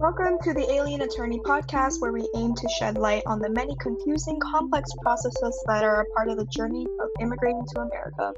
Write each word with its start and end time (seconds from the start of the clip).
Welcome 0.00 0.38
to 0.44 0.54
the 0.54 0.72
Alien 0.74 1.02
Attorney 1.02 1.40
podcast, 1.40 2.00
where 2.00 2.12
we 2.12 2.28
aim 2.36 2.54
to 2.54 2.68
shed 2.68 2.98
light 2.98 3.24
on 3.26 3.40
the 3.40 3.48
many 3.48 3.74
confusing, 3.80 4.38
complex 4.38 4.92
processes 5.02 5.60
that 5.66 5.82
are 5.82 6.02
a 6.02 6.04
part 6.14 6.28
of 6.28 6.36
the 6.36 6.46
journey 6.46 6.86
of 7.00 7.08
immigrating 7.20 7.66
to 7.72 7.80
America. 7.80 8.32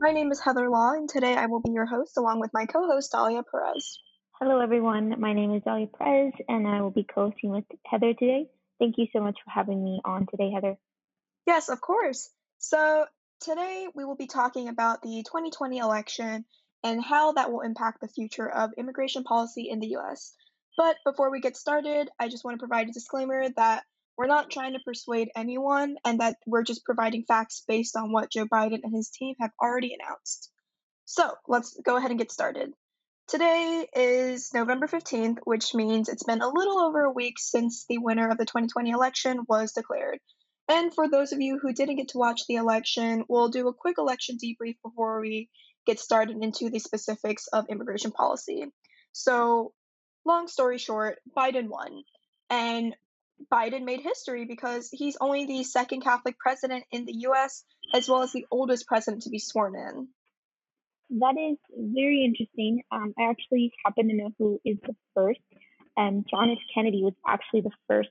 My 0.00 0.12
name 0.12 0.30
is 0.30 0.38
Heather 0.38 0.70
Law, 0.70 0.92
and 0.92 1.08
today 1.08 1.34
I 1.34 1.46
will 1.46 1.58
be 1.58 1.72
your 1.72 1.84
host 1.84 2.16
along 2.16 2.38
with 2.38 2.52
my 2.54 2.64
co 2.64 2.86
host, 2.86 3.10
Dahlia 3.10 3.42
Perez. 3.42 3.98
Hello, 4.40 4.60
everyone. 4.60 5.16
My 5.18 5.32
name 5.32 5.52
is 5.52 5.64
Dahlia 5.64 5.88
Perez, 5.88 6.32
and 6.48 6.68
I 6.68 6.80
will 6.80 6.92
be 6.92 7.02
co 7.02 7.28
hosting 7.28 7.50
with 7.50 7.64
Heather 7.84 8.14
today. 8.14 8.46
Thank 8.78 8.94
you 8.96 9.08
so 9.12 9.20
much 9.20 9.36
for 9.44 9.50
having 9.50 9.82
me 9.82 10.00
on 10.04 10.28
today, 10.30 10.52
Heather. 10.52 10.78
Yes, 11.44 11.70
of 11.70 11.80
course. 11.80 12.30
So, 12.58 13.04
today 13.40 13.88
we 13.96 14.04
will 14.04 14.14
be 14.14 14.28
talking 14.28 14.68
about 14.68 15.02
the 15.02 15.24
2020 15.26 15.78
election 15.78 16.44
and 16.84 17.02
how 17.02 17.32
that 17.32 17.50
will 17.50 17.62
impact 17.62 18.00
the 18.00 18.06
future 18.06 18.48
of 18.48 18.70
immigration 18.78 19.24
policy 19.24 19.68
in 19.68 19.80
the 19.80 19.96
US. 19.96 20.34
But 20.76 20.96
before 21.04 21.30
we 21.30 21.40
get 21.40 21.56
started, 21.56 22.08
I 22.18 22.28
just 22.28 22.44
want 22.44 22.54
to 22.54 22.66
provide 22.66 22.88
a 22.88 22.92
disclaimer 22.92 23.48
that 23.56 23.84
we're 24.16 24.26
not 24.26 24.50
trying 24.50 24.74
to 24.74 24.80
persuade 24.84 25.30
anyone 25.34 25.96
and 26.04 26.20
that 26.20 26.36
we're 26.46 26.62
just 26.62 26.84
providing 26.84 27.24
facts 27.26 27.62
based 27.66 27.96
on 27.96 28.12
what 28.12 28.30
Joe 28.30 28.46
Biden 28.46 28.80
and 28.82 28.94
his 28.94 29.10
team 29.10 29.34
have 29.40 29.50
already 29.62 29.94
announced. 29.94 30.50
So 31.06 31.34
let's 31.48 31.78
go 31.84 31.96
ahead 31.96 32.10
and 32.10 32.18
get 32.18 32.30
started. 32.30 32.72
Today 33.28 33.86
is 33.94 34.52
November 34.52 34.86
15th, 34.86 35.38
which 35.44 35.74
means 35.74 36.08
it's 36.08 36.24
been 36.24 36.42
a 36.42 36.48
little 36.48 36.78
over 36.78 37.04
a 37.04 37.12
week 37.12 37.38
since 37.38 37.84
the 37.88 37.98
winner 37.98 38.28
of 38.28 38.38
the 38.38 38.44
2020 38.44 38.90
election 38.90 39.40
was 39.48 39.72
declared. 39.72 40.18
And 40.68 40.94
for 40.94 41.08
those 41.08 41.32
of 41.32 41.40
you 41.40 41.58
who 41.60 41.72
didn't 41.72 41.96
get 41.96 42.08
to 42.08 42.18
watch 42.18 42.42
the 42.48 42.56
election, 42.56 43.24
we'll 43.28 43.48
do 43.48 43.68
a 43.68 43.74
quick 43.74 43.98
election 43.98 44.36
debrief 44.36 44.76
before 44.84 45.20
we 45.20 45.48
get 45.86 45.98
started 45.98 46.36
into 46.42 46.70
the 46.70 46.78
specifics 46.78 47.46
of 47.48 47.66
immigration 47.68 48.12
policy. 48.12 48.66
So, 49.12 49.72
long 50.24 50.48
story 50.48 50.78
short, 50.78 51.18
Biden 51.36 51.68
won. 51.68 52.02
And 52.48 52.94
Biden 53.52 53.84
made 53.84 54.00
history 54.00 54.44
because 54.44 54.88
he's 54.92 55.16
only 55.20 55.46
the 55.46 55.64
second 55.64 56.02
Catholic 56.02 56.38
president 56.38 56.84
in 56.90 57.04
the 57.04 57.14
US, 57.28 57.64
as 57.94 58.08
well 58.08 58.22
as 58.22 58.32
the 58.32 58.46
oldest 58.50 58.86
president 58.86 59.22
to 59.22 59.30
be 59.30 59.38
sworn 59.38 59.74
in. 59.74 60.08
That 61.18 61.36
is 61.38 61.58
very 61.76 62.24
interesting. 62.24 62.82
Um, 62.92 63.14
I 63.18 63.30
actually 63.30 63.72
happen 63.84 64.08
to 64.08 64.14
know 64.14 64.30
who 64.38 64.60
is 64.64 64.78
the 64.82 64.94
first. 65.14 65.40
Um, 65.96 66.24
John 66.30 66.50
F. 66.50 66.58
Kennedy 66.74 67.02
was 67.02 67.14
actually 67.26 67.62
the 67.62 67.72
first 67.88 68.10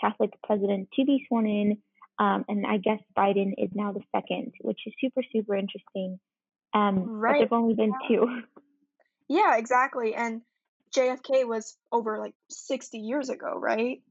Catholic 0.00 0.30
president 0.42 0.88
to 0.94 1.04
be 1.04 1.24
sworn 1.28 1.46
in. 1.46 1.78
Um, 2.18 2.44
and 2.48 2.66
I 2.66 2.78
guess 2.78 2.98
Biden 3.16 3.52
is 3.58 3.70
now 3.74 3.92
the 3.92 4.02
second, 4.14 4.52
which 4.60 4.80
is 4.86 4.92
super, 5.00 5.22
super 5.32 5.54
interesting. 5.54 6.18
Um, 6.74 7.04
right. 7.04 7.32
But 7.32 7.38
there've 7.38 7.52
only 7.52 7.74
been 7.74 7.92
two. 8.08 8.42
Yeah, 9.28 9.56
exactly. 9.56 10.14
And 10.14 10.42
JFK 10.94 11.46
was 11.46 11.76
over 11.90 12.18
like 12.18 12.34
60 12.50 12.98
years 12.98 13.28
ago, 13.28 13.54
right? 13.58 14.02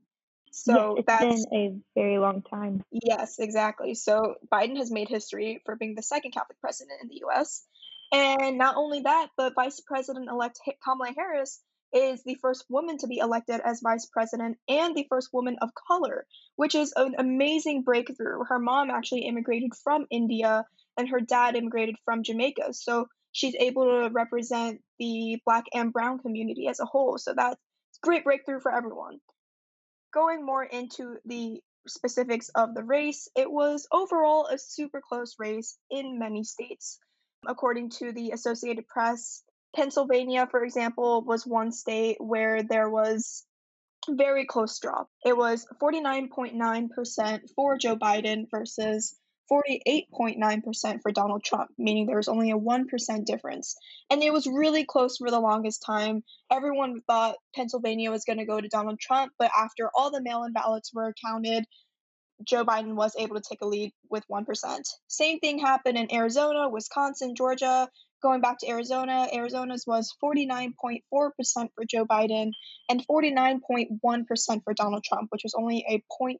So 0.52 0.96
it's 0.98 1.06
that's 1.08 1.46
been 1.46 1.84
a 1.96 2.00
very 2.00 2.18
long 2.18 2.42
time. 2.42 2.84
Yes, 2.92 3.40
exactly. 3.40 3.94
So 3.94 4.36
Biden 4.52 4.78
has 4.78 4.92
made 4.92 5.08
history 5.08 5.62
for 5.66 5.76
being 5.76 5.96
the 5.96 6.04
second 6.04 6.32
Catholic 6.32 6.60
president 6.60 7.00
in 7.02 7.08
the 7.08 7.24
US. 7.26 7.64
And 8.12 8.58
not 8.58 8.76
only 8.76 9.02
that, 9.02 9.30
but 9.38 9.56
Vice 9.56 9.80
President 9.80 10.30
elect 10.30 10.60
Kamala 10.84 11.14
Harris 11.16 11.62
is 11.94 12.24
the 12.24 12.36
first 12.36 12.66
woman 12.70 12.98
to 12.98 13.08
be 13.08 13.18
elected 13.18 13.62
as 13.64 13.82
vice 13.82 14.06
president 14.06 14.58
and 14.68 14.96
the 14.96 15.06
first 15.10 15.30
woman 15.34 15.58
of 15.62 15.72
color, 15.88 16.26
which 16.56 16.76
is 16.76 16.94
an 16.96 17.16
amazing 17.18 17.84
breakthrough. 17.84 18.44
Her 18.48 18.60
mom 18.60 18.90
actually 18.90 19.26
immigrated 19.26 19.72
from 19.84 20.06
India 20.10 20.66
and 20.98 21.10
her 21.10 21.20
dad 21.20 21.56
immigrated 21.56 21.96
from 22.06 22.24
Jamaica. 22.24 22.74
So 22.74 23.08
she's 23.32 23.56
able 23.56 23.86
to 23.86 24.10
represent 24.12 24.82
the 25.00 25.42
black 25.46 25.66
and 25.74 25.94
brown 25.94 26.20
community 26.20 26.68
as 26.68 26.80
a 26.80 26.86
whole. 26.86 27.18
So 27.18 27.34
that's 27.36 27.60
great 28.02 28.24
breakthrough 28.24 28.60
for 28.60 28.72
everyone. 28.72 29.20
Going 30.14 30.46
more 30.46 30.64
into 30.64 31.18
the 31.26 31.62
specifics 31.88 32.50
of 32.50 32.74
the 32.76 32.84
race, 32.84 33.30
it 33.36 33.52
was 33.52 33.88
overall 33.92 34.48
a 34.48 34.58
super 34.58 35.02
close 35.02 35.36
race 35.40 35.78
in 35.90 36.20
many 36.20 36.44
states. 36.44 37.00
According 37.48 37.92
to 37.92 38.12
the 38.12 38.32
Associated 38.32 38.88
Press, 38.88 39.44
Pennsylvania, 39.76 40.48
for 40.52 40.64
example, 40.64 41.24
was 41.24 41.48
one 41.48 41.72
state 41.72 42.18
where 42.20 42.62
there 42.62 42.90
was 42.90 43.46
very 44.10 44.46
close 44.46 44.80
draw. 44.80 45.06
It 45.24 45.38
was 45.38 45.66
49.9% 45.82 47.42
for 47.56 47.78
Joe 47.78 47.96
Biden 47.96 48.46
versus 48.52 49.16
48.9% 49.52 51.02
for 51.02 51.12
Donald 51.12 51.44
Trump, 51.44 51.72
meaning 51.78 52.06
there 52.06 52.16
was 52.16 52.30
only 52.30 52.52
a 52.52 52.58
1% 52.58 53.26
difference. 53.26 53.76
And 54.10 54.24
it 54.24 54.32
was 54.32 54.48
really 54.48 54.86
close 54.86 55.18
for 55.18 55.30
the 55.30 55.42
longest 55.42 55.84
time. 55.86 56.24
Everyone 56.50 57.02
thought 57.02 57.36
Pennsylvania 57.54 58.12
was 58.12 58.24
going 58.24 58.40
to 58.40 58.46
go 58.46 58.62
to 58.62 58.70
Donald 58.70 59.00
Trump, 59.00 59.34
but 59.38 59.52
after 59.58 59.90
all 59.94 60.10
the 60.10 60.22
mail 60.22 60.44
in 60.44 60.54
ballots 60.54 60.94
were 60.94 61.14
counted, 61.24 61.66
Joe 62.48 62.64
Biden 62.64 62.96
was 62.96 63.16
able 63.18 63.36
to 63.36 63.44
take 63.48 63.62
a 63.62 63.68
lead 63.68 63.92
with 64.10 64.24
1%. 64.32 64.46
Same 65.08 65.40
thing 65.40 65.60
happened 65.60 65.98
in 65.98 66.14
Arizona, 66.14 66.70
Wisconsin, 66.70 67.36
Georgia. 67.36 67.90
Going 68.24 68.42
back 68.42 68.60
to 68.60 68.70
Arizona, 68.70 69.28
Arizona's 69.34 69.86
was 69.86 70.16
49.4% 70.24 71.02
for 71.10 71.86
Joe 71.90 72.06
Biden 72.06 72.52
and 72.90 73.06
49.1% 73.08 74.64
for 74.64 74.74
Donald 74.74 75.04
Trump, 75.04 75.28
which 75.32 75.44
was 75.44 75.56
only 75.58 75.84
a 75.90 76.04
0.3% 76.22 76.38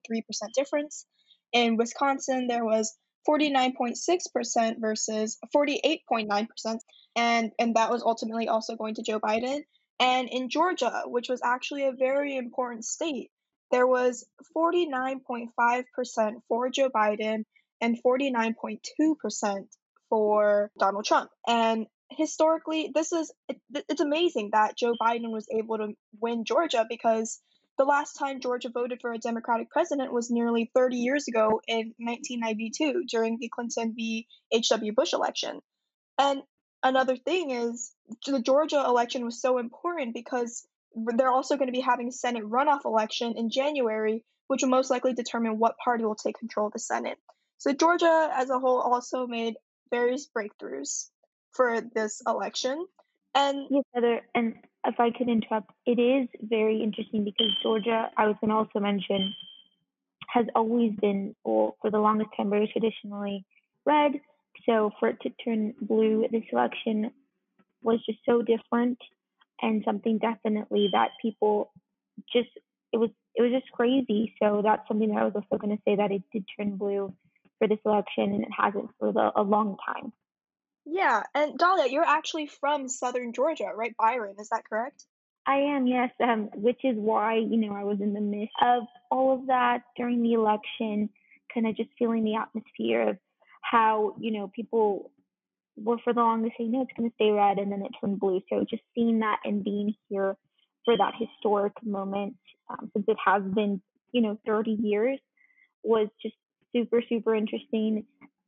difference. 0.56 1.06
In 1.54 1.78
Wisconsin, 1.78 2.48
there 2.48 2.66
was 2.66 2.96
49.6% 3.28 4.76
versus 4.80 5.38
48.9%, 5.56 6.78
and, 7.16 7.52
and 7.60 7.76
that 7.76 7.92
was 7.92 8.04
ultimately 8.04 8.48
also 8.48 8.76
going 8.76 8.96
to 8.96 9.04
Joe 9.04 9.20
Biden. 9.20 9.62
And 10.00 10.30
in 10.30 10.50
Georgia, 10.50 11.04
which 11.06 11.30
was 11.30 11.42
actually 11.44 11.84
a 11.84 11.92
very 11.92 12.36
important 12.36 12.86
state, 12.86 13.30
there 13.70 13.88
was 13.88 14.26
49.5% 14.56 16.34
for 16.48 16.70
Joe 16.70 16.90
Biden 16.90 17.44
and 17.80 17.98
49.2% 18.04 19.68
for 20.10 20.72
Donald 20.78 21.06
Trump. 21.06 21.30
And 21.48 21.86
historically, 22.12 22.92
this 22.94 23.12
is 23.12 23.32
it, 23.48 23.58
it's 23.90 24.02
amazing 24.02 24.50
that 24.54 24.78
Joe 24.78 24.94
Biden 25.02 25.32
was 25.32 25.48
able 25.56 25.78
to 25.78 25.94
win 26.20 26.44
Georgia 26.46 26.86
because 26.90 27.40
the 27.78 27.86
last 27.86 28.14
time 28.14 28.42
Georgia 28.42 28.70
voted 28.70 29.00
for 29.02 29.12
a 29.14 29.18
Democratic 29.18 29.70
president 29.70 30.14
was 30.14 30.30
nearly 30.30 30.72
30 30.76 30.98
years 30.98 31.28
ago 31.28 31.62
in 31.68 31.94
1992 31.98 33.06
during 33.10 33.38
the 33.40 33.50
Clinton 33.50 33.94
v. 33.96 34.28
H.W. 34.52 34.94
Bush 34.94 35.14
election. 35.14 35.62
And 36.18 36.42
another 36.84 37.16
thing 37.16 37.52
is 37.52 37.92
the 38.26 38.42
Georgia 38.42 38.84
election 38.86 39.26
was 39.26 39.42
so 39.42 39.58
important 39.58 40.14
because 40.14 40.66
they're 41.16 41.32
also 41.32 41.56
going 41.56 41.70
to 41.70 41.74
be 41.74 41.80
having 41.82 42.10
a 42.10 42.12
Senate 42.12 42.44
runoff 42.44 42.86
election 42.86 43.34
in 43.38 43.50
January, 43.50 44.24
which 44.48 44.62
will 44.62 44.70
most 44.70 44.90
likely 44.92 45.14
determine 45.14 45.58
what 45.58 45.78
party 45.84 46.04
will 46.04 46.16
take 46.16 46.38
control 46.38 46.68
of 46.68 46.74
the 46.74 46.80
Senate. 46.80 47.18
So 47.58 47.74
Georgia 47.74 48.30
as 48.34 48.50
a 48.50 48.60
whole 48.60 48.80
also 48.80 49.28
made 49.28 49.56
various 49.90 50.28
breakthroughs 50.28 51.10
for 51.52 51.82
this 51.82 52.22
election. 52.28 52.86
And 53.34 53.68
yes, 53.70 53.84
and 54.36 54.56
if 54.86 55.00
I 55.00 55.12
could 55.12 55.30
interrupt, 55.30 55.72
it 55.86 56.00
is 56.00 56.28
very 56.42 56.82
interesting 56.82 57.24
because 57.24 57.52
Georgia, 57.62 58.10
I 58.18 58.28
was 58.28 58.36
going 58.42 58.50
to 58.50 58.56
also 58.56 58.80
mention, 58.80 59.34
has 60.28 60.46
always 60.56 60.92
been, 61.00 61.36
well, 61.44 61.76
for 61.82 61.92
the 61.92 62.00
longest 62.00 62.30
time, 62.36 62.50
very 62.50 62.68
traditionally 62.72 63.46
red. 63.86 64.14
So 64.66 64.92
for 65.00 65.10
it 65.10 65.22
to 65.22 65.30
turn 65.44 65.74
blue 65.82 66.26
this 66.32 66.44
election 66.52 67.12
was 67.84 68.00
just 68.06 68.20
so 68.26 68.42
different 68.42 68.98
and 69.62 69.84
something 69.86 70.18
definitely 70.20 70.90
that 70.94 71.10
people 71.22 71.72
just 72.32 72.50
it 72.92 72.98
was 72.98 73.10
it 73.36 73.42
was 73.42 73.52
just 73.52 73.72
crazy. 73.72 74.36
So 74.42 74.62
that's 74.64 74.88
something 74.88 75.10
that 75.10 75.18
I 75.18 75.24
was 75.26 75.34
also 75.36 75.58
going 75.58 75.76
to 75.76 75.82
say 75.84 75.96
that 75.96 76.12
it 76.12 76.24
did 76.34 76.46
turn 76.58 76.76
blue 76.76 77.14
for 77.58 77.68
this 77.68 77.80
election 77.86 78.34
and 78.34 78.44
it 78.44 78.50
hasn't 78.56 78.90
for 79.00 79.12
the, 79.14 79.32
a 79.36 79.42
long 79.42 79.78
time. 79.86 80.12
Yeah, 80.86 81.24
and 81.36 81.58
Dahlia, 81.58 81.92
you're 81.92 82.04
actually 82.04 82.48
from 82.48 82.90
Southern 82.90 83.34
Georgia, 83.34 83.72
right? 83.76 83.96
Byron, 83.98 84.36
is 84.40 84.50
that 84.50 84.68
correct? 84.68 85.06
I 85.46 85.58
am, 85.58 85.88
yes. 85.88 86.12
Um, 86.22 86.50
which 86.54 86.80
is 86.84 86.96
why 86.96 87.36
you 87.38 87.58
know 87.58 87.74
I 87.74 87.84
was 87.84 88.00
in 88.00 88.14
the 88.14 88.22
midst 88.22 88.54
of 88.62 88.84
all 89.10 89.34
of 89.34 89.48
that 89.48 89.84
during 89.98 90.22
the 90.22 90.34
election, 90.34 91.10
kind 91.54 91.68
of 91.68 91.76
just 91.76 91.90
feeling 91.98 92.24
the 92.24 92.36
atmosphere 92.36 93.10
of 93.10 93.18
how 93.62 94.16
you 94.20 94.32
know 94.32 94.52
people 94.56 95.12
were 95.76 95.98
for 96.04 96.14
the 96.14 96.20
longest 96.20 96.56
saying 96.58 96.72
no, 96.72 96.82
it's 96.82 96.92
going 96.98 97.10
to 97.10 97.16
stay 97.16 97.32
red, 97.32 97.58
and 97.58 97.72
then 97.72 97.84
it 97.84 97.92
turned 98.00 98.20
blue. 98.20 98.42
So 98.50 98.66
just 98.70 98.84
seeing 98.94 99.20
that 99.20 99.40
and 99.46 99.64
being 99.64 99.96
here 100.10 100.36
for 100.86 100.98
that 100.98 101.14
historic 101.18 101.74
moment, 101.84 102.36
um, 102.70 102.92
since 102.94 103.06
it 103.08 103.18
has 103.24 103.44
been 103.44 103.82
you 104.12 104.22
know 104.22 104.38
30 104.46 104.72
years, 104.72 105.20
was 105.84 106.08
just 106.22 106.36
super 106.74 107.02
super 107.08 107.36
interesting 107.36 108.06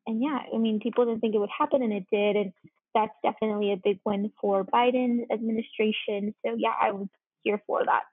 and 0.07 0.21
yeah, 0.21 0.39
I 0.53 0.57
mean, 0.57 0.79
people 0.79 1.05
didn't 1.05 1.21
think 1.21 1.35
it 1.35 1.39
would 1.39 1.49
happen, 1.57 1.81
and 1.81 1.93
it 1.93 2.05
did, 2.11 2.35
and 2.35 2.53
that's 2.93 3.15
definitely 3.23 3.71
a 3.71 3.77
big 3.77 3.99
win 4.05 4.31
for 4.39 4.63
Biden 4.63 5.25
administration. 5.31 6.35
So 6.45 6.55
yeah, 6.57 6.73
I 6.79 6.91
was 6.91 7.07
here 7.43 7.61
for 7.65 7.83
that. 7.85 8.03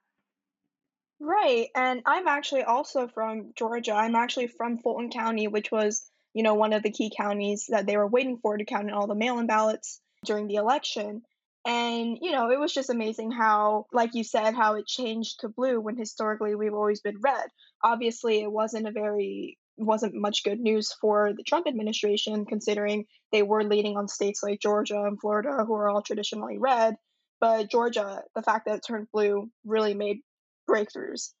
Right, 1.19 1.67
and 1.75 2.01
I'm 2.05 2.27
actually 2.27 2.63
also 2.63 3.07
from 3.07 3.51
Georgia. 3.55 3.93
I'm 3.93 4.15
actually 4.15 4.47
from 4.47 4.79
Fulton 4.79 5.11
County, 5.11 5.47
which 5.47 5.71
was 5.71 6.03
you 6.33 6.43
know 6.43 6.55
one 6.55 6.73
of 6.73 6.83
the 6.83 6.91
key 6.91 7.11
counties 7.15 7.67
that 7.69 7.85
they 7.85 7.97
were 7.97 8.07
waiting 8.07 8.39
for 8.41 8.57
to 8.57 8.65
count 8.65 8.87
in 8.87 8.93
all 8.93 9.07
the 9.07 9.15
mail-in 9.15 9.47
ballots 9.47 10.01
during 10.25 10.47
the 10.47 10.55
election. 10.55 11.21
And, 11.63 12.17
you 12.19 12.31
know, 12.31 12.49
it 12.49 12.59
was 12.59 12.73
just 12.73 12.89
amazing 12.89 13.31
how, 13.31 13.85
like 13.93 14.15
you 14.15 14.23
said, 14.23 14.55
how 14.55 14.75
it 14.75 14.87
changed 14.87 15.41
to 15.41 15.49
blue 15.49 15.79
when 15.79 15.95
historically 15.95 16.55
we've 16.55 16.73
always 16.73 17.01
been 17.01 17.21
red. 17.21 17.49
Obviously, 17.83 18.41
it 18.41 18.51
wasn't 18.51 18.87
a 18.87 18.91
very 18.91 19.59
wasn't 19.77 20.13
much 20.13 20.43
good 20.43 20.59
news 20.59 20.93
for 20.99 21.33
the 21.35 21.43
Trump 21.43 21.67
administration, 21.67 22.45
considering 22.45 23.05
they 23.31 23.43
were 23.43 23.63
leading 23.63 23.97
on 23.97 24.07
states 24.07 24.43
like 24.43 24.59
Georgia 24.59 25.03
and 25.03 25.19
Florida, 25.19 25.63
who 25.65 25.73
are 25.73 25.89
all 25.89 26.01
traditionally 26.01 26.57
red. 26.57 26.95
But 27.39 27.71
Georgia, 27.71 28.21
the 28.35 28.43
fact 28.43 28.65
that 28.65 28.77
it 28.77 28.83
turned 28.85 29.07
blue 29.11 29.49
really 29.65 29.93
made 29.93 30.19
breakthroughs. 30.69 31.31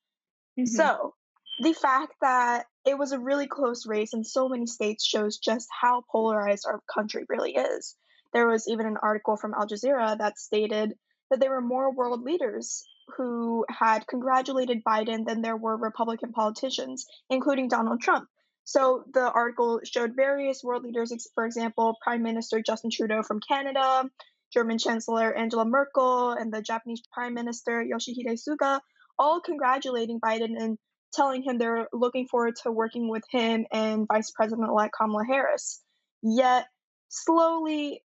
Mm-hmm. 0.59 0.65
So 0.65 1.13
the 1.61 1.73
fact 1.73 2.13
that 2.21 2.65
it 2.85 2.97
was 2.97 3.11
a 3.11 3.19
really 3.19 3.47
close 3.47 3.85
race 3.85 4.13
in 4.13 4.23
so 4.23 4.49
many 4.49 4.65
states 4.65 5.05
shows 5.05 5.37
just 5.37 5.67
how 5.79 6.03
polarized 6.11 6.65
our 6.65 6.81
country 6.91 7.25
really 7.29 7.55
is. 7.55 7.95
There 8.33 8.47
was 8.47 8.67
even 8.67 8.87
an 8.87 8.97
article 9.01 9.37
from 9.37 9.53
Al 9.53 9.67
Jazeera 9.67 10.17
that 10.17 10.39
stated 10.39 10.93
that 11.29 11.39
there 11.39 11.51
were 11.51 11.61
more 11.61 11.93
world 11.93 12.23
leaders 12.23 12.83
who 13.17 13.65
had 13.69 14.07
congratulated 14.07 14.83
Biden 14.83 15.25
than 15.25 15.41
there 15.41 15.57
were 15.57 15.77
Republican 15.77 16.31
politicians, 16.31 17.05
including 17.29 17.67
Donald 17.67 18.01
Trump. 18.01 18.27
So 18.63 19.03
the 19.13 19.31
article 19.31 19.81
showed 19.83 20.15
various 20.15 20.63
world 20.63 20.83
leaders, 20.83 21.13
for 21.33 21.45
example, 21.45 21.97
Prime 22.01 22.23
Minister 22.23 22.61
Justin 22.61 22.91
Trudeau 22.91 23.23
from 23.23 23.39
Canada, 23.39 24.09
German 24.53 24.77
Chancellor 24.77 25.33
Angela 25.33 25.65
Merkel, 25.65 26.31
and 26.31 26.53
the 26.53 26.61
Japanese 26.61 27.01
Prime 27.11 27.33
Minister 27.33 27.83
Yoshihide 27.83 28.39
Suga, 28.39 28.79
all 29.17 29.41
congratulating 29.41 30.19
Biden 30.19 30.55
and 30.57 30.77
telling 31.13 31.43
him 31.43 31.57
they're 31.57 31.87
looking 31.91 32.27
forward 32.27 32.55
to 32.63 32.71
working 32.71 33.09
with 33.09 33.23
him 33.29 33.65
and 33.71 34.07
Vice 34.07 34.31
President 34.31 34.69
elect 34.69 34.93
Kamala 34.97 35.25
Harris. 35.25 35.81
Yet, 36.21 36.67
slowly, 37.09 38.03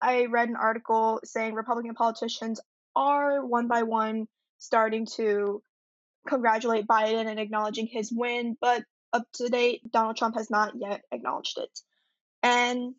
I 0.00 0.26
read 0.26 0.48
an 0.48 0.56
article 0.56 1.20
saying 1.24 1.54
Republican 1.54 1.94
politicians 1.94 2.60
are 2.94 3.44
one 3.44 3.68
by 3.68 3.82
one 3.82 4.26
starting 4.58 5.06
to 5.16 5.62
congratulate 6.28 6.86
Biden 6.86 7.26
and 7.26 7.38
acknowledging 7.38 7.86
his 7.86 8.12
win, 8.12 8.56
but 8.60 8.84
up 9.12 9.24
to 9.34 9.48
date, 9.48 9.90
Donald 9.90 10.16
Trump 10.16 10.36
has 10.36 10.50
not 10.50 10.74
yet 10.76 11.02
acknowledged 11.12 11.58
it. 11.58 11.80
And 12.42 12.94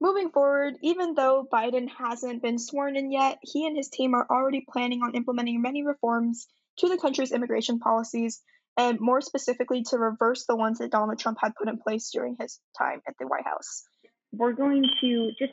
moving 0.00 0.30
forward, 0.30 0.74
even 0.82 1.14
though 1.14 1.46
Biden 1.50 1.88
hasn't 1.88 2.42
been 2.42 2.58
sworn 2.58 2.96
in 2.96 3.10
yet, 3.10 3.38
he 3.42 3.66
and 3.66 3.76
his 3.76 3.88
team 3.88 4.14
are 4.14 4.26
already 4.28 4.64
planning 4.68 5.02
on 5.02 5.14
implementing 5.14 5.62
many 5.62 5.84
reforms 5.84 6.48
to 6.78 6.88
the 6.88 6.98
country's 6.98 7.32
immigration 7.32 7.78
policies, 7.78 8.40
and 8.76 9.00
more 9.00 9.20
specifically 9.20 9.84
to 9.84 9.98
reverse 9.98 10.46
the 10.46 10.56
ones 10.56 10.78
that 10.78 10.90
Donald 10.90 11.18
Trump 11.18 11.38
had 11.40 11.54
put 11.54 11.68
in 11.68 11.78
place 11.78 12.10
during 12.10 12.36
his 12.40 12.58
time 12.76 13.00
at 13.06 13.14
the 13.18 13.26
White 13.26 13.44
House. 13.44 13.84
We're 14.32 14.54
going 14.54 14.84
to 15.02 15.30
just 15.38 15.52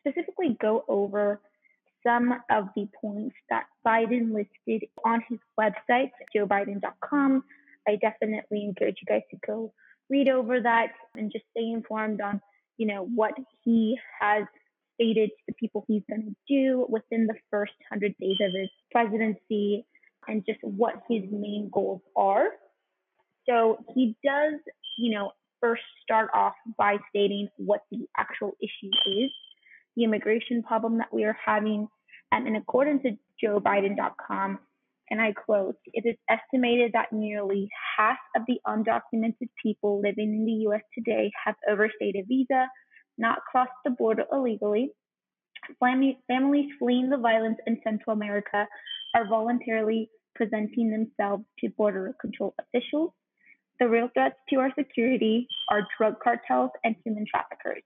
specifically 0.00 0.56
go 0.60 0.84
over 0.88 1.40
some 2.06 2.32
of 2.50 2.68
the 2.76 2.88
points 3.00 3.34
that 3.50 3.64
Biden 3.86 4.32
listed 4.32 4.88
on 5.04 5.22
his 5.28 5.38
website, 5.58 6.10
joebiden.com. 6.34 7.44
I 7.88 7.96
definitely 7.96 8.64
encourage 8.64 8.96
you 9.00 9.06
guys 9.06 9.22
to 9.30 9.38
go 9.46 9.72
read 10.08 10.28
over 10.28 10.60
that 10.60 10.90
and 11.16 11.32
just 11.32 11.44
stay 11.50 11.68
informed 11.70 12.20
on, 12.20 12.40
you 12.76 12.86
know, 12.86 13.08
what 13.14 13.32
he 13.64 13.98
has 14.20 14.44
stated 14.94 15.28
to 15.30 15.42
the 15.48 15.54
people 15.54 15.84
he's 15.88 16.02
going 16.08 16.22
to 16.22 16.36
do 16.48 16.86
within 16.88 17.26
the 17.26 17.34
first 17.50 17.72
100 17.90 18.14
days 18.20 18.36
of 18.40 18.52
his 18.52 18.70
presidency 18.90 19.84
and 20.28 20.44
just 20.46 20.58
what 20.62 21.02
his 21.08 21.22
main 21.30 21.68
goals 21.72 22.02
are. 22.16 22.48
So 23.48 23.78
he 23.94 24.16
does, 24.24 24.54
you 24.98 25.14
know, 25.14 25.32
first 25.60 25.82
start 26.02 26.30
off 26.34 26.54
by 26.78 26.98
stating 27.10 27.48
what 27.56 27.82
the 27.90 28.06
actual 28.16 28.56
issue 28.60 28.90
is, 29.20 29.30
the 29.96 30.04
immigration 30.04 30.62
problem 30.62 30.98
that 30.98 31.12
we 31.12 31.24
are 31.24 31.36
having. 31.44 31.88
And 32.32 32.46
in 32.46 32.56
accordance 32.56 33.02
to 33.02 33.16
joebiden.com, 33.42 34.58
and 35.10 35.20
I 35.20 35.32
quote, 35.32 35.76
it 35.92 36.04
is 36.04 36.16
estimated 36.28 36.92
that 36.92 37.12
nearly 37.12 37.68
half 37.96 38.18
of 38.34 38.42
the 38.48 38.58
undocumented 38.66 39.48
people 39.62 40.00
living 40.00 40.34
in 40.34 40.44
the 40.44 40.68
US 40.68 40.82
today 40.94 41.30
have 41.44 41.54
overstayed 41.68 42.16
a 42.16 42.22
visa, 42.22 42.68
not 43.16 43.38
crossed 43.50 43.70
the 43.84 43.90
border 43.90 44.24
illegally. 44.32 44.90
Families 45.78 46.70
fleeing 46.78 47.08
the 47.08 47.18
violence 47.18 47.58
in 47.66 47.80
Central 47.84 48.14
America 48.14 48.66
are 49.14 49.28
voluntarily 49.28 50.10
presenting 50.34 50.90
themselves 50.90 51.44
to 51.60 51.68
border 51.70 52.14
control 52.20 52.54
officials. 52.60 53.12
The 53.78 53.88
real 53.88 54.08
threats 54.12 54.36
to 54.50 54.56
our 54.56 54.72
security 54.76 55.46
are 55.70 55.86
drug 55.96 56.14
cartels 56.22 56.70
and 56.82 56.96
human 57.04 57.26
traffickers 57.30 57.82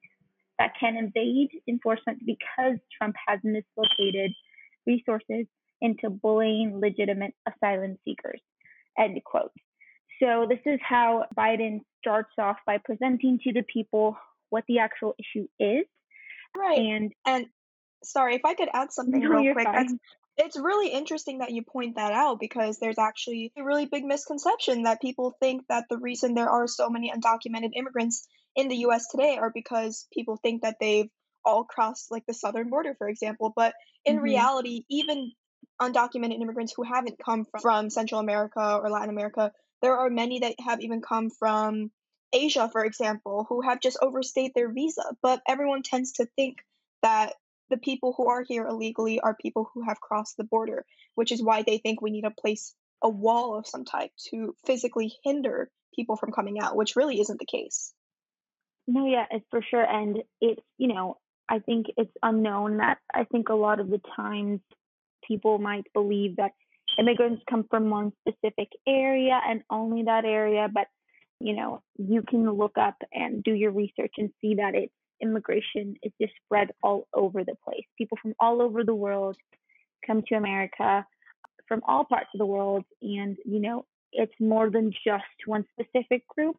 that 0.60 0.72
can 0.78 0.94
evade 0.98 1.48
enforcement 1.66 2.18
because 2.24 2.78
Trump 2.96 3.16
has 3.26 3.40
mislocated 3.42 4.32
resources 4.86 5.46
into 5.80 6.10
bullying 6.10 6.78
legitimate 6.78 7.32
asylum 7.48 7.96
seekers. 8.04 8.40
End 8.98 9.18
quote. 9.24 9.52
So 10.22 10.46
this 10.46 10.58
is 10.66 10.78
how 10.86 11.24
Biden 11.34 11.80
starts 11.98 12.32
off 12.38 12.58
by 12.66 12.76
presenting 12.76 13.38
to 13.44 13.54
the 13.54 13.62
people 13.62 14.18
what 14.50 14.64
the 14.68 14.80
actual 14.80 15.14
issue 15.18 15.46
is. 15.58 15.86
Right. 16.54 16.78
And 16.78 17.12
and 17.24 17.46
sorry 18.04 18.34
if 18.34 18.44
I 18.44 18.52
could 18.52 18.68
add 18.70 18.92
something 18.92 19.20
no, 19.22 19.30
real 19.30 19.54
quick. 19.54 19.66
It's 20.36 20.58
really 20.58 20.88
interesting 20.88 21.38
that 21.38 21.50
you 21.50 21.62
point 21.62 21.96
that 21.96 22.12
out 22.12 22.38
because 22.38 22.78
there's 22.78 22.98
actually 22.98 23.52
a 23.58 23.64
really 23.64 23.86
big 23.86 24.04
misconception 24.04 24.84
that 24.84 25.00
people 25.00 25.34
think 25.40 25.66
that 25.68 25.84
the 25.90 25.98
reason 25.98 26.34
there 26.34 26.48
are 26.48 26.66
so 26.66 26.88
many 26.88 27.10
undocumented 27.10 27.70
immigrants 27.74 28.26
in 28.56 28.68
the 28.68 28.76
US 28.76 29.08
today 29.08 29.36
are 29.36 29.50
because 29.52 30.06
people 30.12 30.36
think 30.36 30.62
that 30.62 30.76
they've 30.80 31.10
all 31.44 31.64
crossed 31.64 32.10
like 32.10 32.26
the 32.26 32.34
southern 32.34 32.68
border 32.68 32.94
for 32.98 33.08
example 33.08 33.50
but 33.56 33.72
in 34.04 34.16
mm-hmm. 34.16 34.24
reality 34.24 34.84
even 34.90 35.32
undocumented 35.80 36.40
immigrants 36.40 36.72
who 36.76 36.82
haven't 36.82 37.18
come 37.24 37.44
from, 37.44 37.60
from 37.60 37.90
Central 37.90 38.20
America 38.20 38.78
or 38.82 38.90
Latin 38.90 39.10
America. 39.10 39.52
There 39.82 39.96
are 39.96 40.10
many 40.10 40.40
that 40.40 40.54
have 40.60 40.80
even 40.80 41.00
come 41.00 41.30
from 41.30 41.90
Asia, 42.32 42.68
for 42.70 42.84
example, 42.84 43.46
who 43.48 43.62
have 43.62 43.80
just 43.80 43.98
overstayed 44.00 44.52
their 44.54 44.70
visa. 44.70 45.02
But 45.22 45.40
everyone 45.48 45.82
tends 45.82 46.12
to 46.12 46.26
think 46.36 46.58
that 47.02 47.34
the 47.70 47.78
people 47.78 48.14
who 48.16 48.28
are 48.28 48.44
here 48.46 48.66
illegally 48.66 49.20
are 49.20 49.36
people 49.40 49.70
who 49.72 49.82
have 49.82 50.00
crossed 50.00 50.36
the 50.36 50.44
border, 50.44 50.84
which 51.14 51.32
is 51.32 51.42
why 51.42 51.62
they 51.62 51.78
think 51.78 52.00
we 52.00 52.10
need 52.10 52.22
to 52.22 52.30
place 52.30 52.74
a 53.02 53.08
wall 53.08 53.56
of 53.56 53.66
some 53.66 53.84
type 53.84 54.10
to 54.30 54.54
physically 54.66 55.12
hinder 55.24 55.70
people 55.94 56.16
from 56.16 56.32
coming 56.32 56.60
out, 56.60 56.76
which 56.76 56.96
really 56.96 57.20
isn't 57.20 57.38
the 57.38 57.46
case. 57.46 57.92
No, 58.86 59.06
yeah, 59.06 59.26
it's 59.30 59.46
for 59.50 59.62
sure. 59.62 59.84
And 59.84 60.18
it's, 60.40 60.62
you 60.78 60.88
know, 60.88 61.18
I 61.48 61.58
think 61.60 61.86
it's 61.96 62.12
unknown 62.22 62.78
that 62.78 62.98
I 63.12 63.24
think 63.24 63.48
a 63.48 63.54
lot 63.54 63.80
of 63.80 63.88
the 63.90 64.00
times 64.16 64.60
people 65.26 65.58
might 65.58 65.86
believe 65.92 66.36
that 66.36 66.52
immigrants 66.98 67.42
come 67.48 67.66
from 67.70 67.90
one 67.90 68.12
specific 68.20 68.68
area 68.86 69.40
and 69.48 69.62
only 69.70 70.04
that 70.04 70.24
area, 70.24 70.68
but 70.72 70.86
you 71.40 71.54
know, 71.54 71.82
you 71.96 72.22
can 72.22 72.50
look 72.50 72.76
up 72.76 72.96
and 73.12 73.42
do 73.42 73.54
your 73.54 73.70
research 73.70 74.12
and 74.18 74.30
see 74.40 74.56
that 74.56 74.74
it's 74.74 74.92
immigration 75.22 75.96
is 76.02 76.12
just 76.20 76.32
spread 76.44 76.70
all 76.82 77.06
over 77.14 77.44
the 77.44 77.54
place. 77.64 77.84
People 77.96 78.18
from 78.20 78.34
all 78.38 78.60
over 78.60 78.84
the 78.84 78.94
world 78.94 79.36
come 80.06 80.22
to 80.28 80.34
America 80.34 81.04
from 81.66 81.82
all 81.86 82.04
parts 82.04 82.28
of 82.34 82.38
the 82.38 82.46
world 82.46 82.84
and 83.02 83.36
you 83.44 83.60
know, 83.60 83.84
it's 84.12 84.34
more 84.40 84.70
than 84.70 84.92
just 85.04 85.24
one 85.46 85.64
specific 85.78 86.26
group 86.28 86.56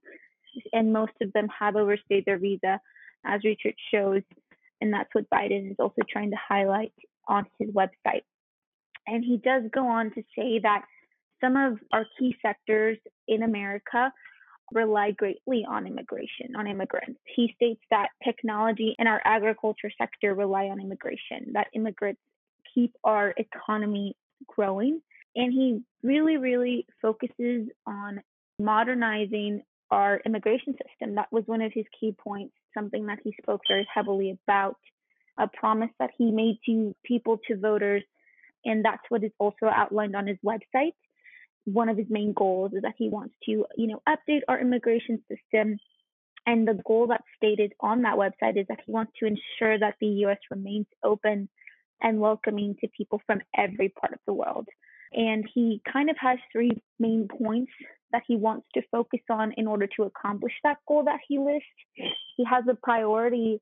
and 0.74 0.94
most 0.94 1.14
of 1.22 1.32
them 1.34 1.48
have 1.58 1.76
overstayed 1.76 2.26
their 2.26 2.38
visa 2.38 2.80
as 3.26 3.44
research 3.44 3.78
shows 3.94 4.22
and 4.82 4.92
that's 4.92 5.14
what 5.14 5.30
Biden 5.30 5.72
is 5.72 5.78
also 5.80 6.02
trying 6.10 6.32
to 6.32 6.38
highlight 6.38 6.92
on 7.28 7.46
his 7.60 7.70
website. 7.70 8.24
And 9.08 9.24
he 9.24 9.38
does 9.38 9.64
go 9.72 9.88
on 9.88 10.12
to 10.12 10.24
say 10.38 10.60
that 10.64 10.84
some 11.40 11.56
of 11.56 11.80
our 11.94 12.06
key 12.20 12.36
sectors 12.42 12.98
in 13.28 13.44
America 13.44 14.12
rely 14.74 15.12
greatly 15.12 15.66
on 15.70 15.86
immigration, 15.86 16.56
on 16.58 16.68
immigrants. 16.68 17.20
He 17.36 17.54
states 17.56 17.82
that 17.90 18.10
technology 18.24 18.96
and 18.98 19.08
our 19.08 19.22
agriculture 19.26 19.92
sector 19.98 20.34
rely 20.34 20.66
on 20.66 20.80
immigration, 20.80 21.54
that 21.54 21.68
immigrants 21.74 22.22
keep 22.74 22.94
our 23.04 23.34
economy 23.38 24.16
growing. 24.48 25.02
And 25.36 25.52
he 25.52 25.82
really, 26.04 26.38
really 26.38 26.86
focuses 27.02 27.68
on 27.86 28.22
modernizing 28.60 29.64
our 29.92 30.22
immigration 30.26 30.74
system. 30.74 31.16
That 31.16 31.32
was 31.32 31.44
one 31.46 31.62
of 31.62 31.72
his 31.74 31.86
key 32.00 32.16
points, 32.18 32.54
something 32.74 33.06
that 33.08 33.20
he 33.24 33.36
spoke 33.42 33.62
very 33.68 33.88
heavily 33.94 34.38
about, 34.48 34.78
a 35.38 35.48
promise 35.48 35.90
that 36.00 36.12
he 36.18 36.32
made 36.32 36.60
to 36.66 36.96
people, 37.04 37.40
to 37.48 37.58
voters, 37.58 38.04
and 38.66 38.86
that's 38.86 39.04
what 39.10 39.24
is 39.24 39.32
also 39.40 39.66
outlined 39.66 40.16
on 40.16 40.28
his 40.28 40.38
website. 40.46 40.94
One 41.66 41.90
of 41.90 41.98
his 41.98 42.08
main 42.10 42.34
goals 42.34 42.74
is 42.74 42.82
that 42.84 42.96
he 42.98 43.10
wants 43.10 43.36
to, 43.46 43.66
you 43.76 43.88
know, 43.88 44.02
update 44.08 44.42
our 44.48 44.60
immigration 44.60 45.22
system. 45.30 45.78
And 46.46 46.68
the 46.68 46.80
goal 46.86 47.08
that's 47.08 47.24
stated 47.38 47.74
on 47.80 48.02
that 48.02 48.16
website 48.16 48.60
is 48.60 48.66
that 48.70 48.80
he 48.86 48.92
wants 48.92 49.14
to 49.20 49.28
ensure 49.28 49.78
that 49.78 49.96
the 50.00 50.08
US 50.26 50.40
remains 50.50 50.88
open 51.04 51.50
and 52.02 52.20
welcoming 52.20 52.76
to 52.82 52.88
people 52.98 53.22
from 53.28 53.42
every 53.56 53.90
part 53.90 54.14
of 54.14 54.20
the 54.26 54.34
world. 54.34 54.68
And 55.14 55.46
he 55.54 55.82
kind 55.92 56.10
of 56.10 56.16
has 56.20 56.40
three 56.52 56.72
main 57.00 57.28
points 57.28 57.72
that 58.12 58.24
he 58.28 58.36
wants 58.36 58.68
to 58.74 58.82
focus 58.92 59.22
on 59.30 59.54
in 59.58 59.68
order 59.68 59.88
to 59.96 60.04
accomplish 60.04 60.54
that 60.64 60.78
goal 60.88 61.04
that 61.06 61.20
he 61.28 61.40
lists. 61.40 61.68
He 62.38 62.44
has 62.46 62.64
a 62.70 62.76
priority 62.76 63.62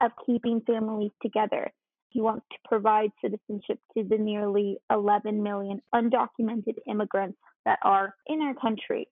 of 0.00 0.12
keeping 0.26 0.60
families 0.60 1.12
together 1.22 1.72
he 2.16 2.22
wants 2.22 2.46
to 2.50 2.56
provide 2.66 3.10
citizenship 3.20 3.78
to 3.94 4.02
the 4.02 4.16
nearly 4.16 4.78
11 4.90 5.42
million 5.42 5.82
undocumented 5.94 6.76
immigrants 6.88 7.36
that 7.66 7.78
are 7.82 8.14
in 8.26 8.40
our 8.40 8.54
country. 8.54 9.06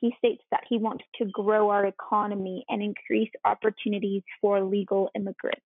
He 0.00 0.12
states 0.18 0.42
that 0.50 0.64
he 0.68 0.76
wants 0.76 1.04
to 1.18 1.26
grow 1.26 1.70
our 1.70 1.86
economy 1.86 2.64
and 2.68 2.82
increase 2.82 3.30
opportunities 3.44 4.24
for 4.40 4.60
legal 4.60 5.08
immigrants. 5.14 5.62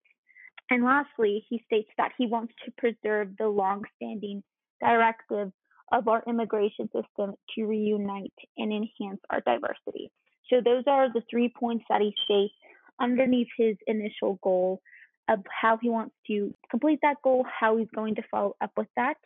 And 0.69 0.83
lastly, 0.83 1.43
he 1.49 1.63
states 1.65 1.89
that 1.97 2.11
he 2.15 2.27
wants 2.27 2.53
to 2.65 2.71
preserve 2.77 3.37
the 3.39 3.47
long-standing 3.47 4.43
directive 4.79 5.51
of 5.93 6.07
our 6.07 6.23
immigration 6.27 6.87
system 6.87 7.35
to 7.55 7.65
reunite 7.65 8.33
and 8.57 8.73
enhance 8.73 9.21
our 9.29 9.41
diversity. 9.41 10.11
So 10.49 10.59
those 10.59 10.83
are 10.87 11.13
the 11.13 11.21
three 11.29 11.53
points 11.57 11.85
that 11.87 12.01
he 12.01 12.13
states 12.25 12.53
underneath 12.99 13.47
his 13.57 13.77
initial 13.87 14.39
goal 14.43 14.81
of 15.29 15.39
how 15.49 15.77
he 15.81 15.89
wants 15.89 16.15
to 16.27 16.53
complete 16.69 16.99
that 17.03 17.21
goal, 17.23 17.45
how 17.47 17.77
he's 17.77 17.87
going 17.95 18.15
to 18.15 18.23
follow 18.29 18.55
up 18.59 18.71
with 18.75 18.87
that. 18.97 19.17